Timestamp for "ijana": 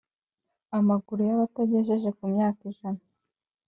2.71-3.03